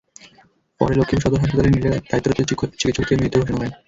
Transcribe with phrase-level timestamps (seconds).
[0.81, 3.71] পরে লক্ষ্মীপুর সদর হাসপাতালে নিলে দায়িত্বরত চিকিৎসক তাঁকে মৃত ঘোষণা করেন।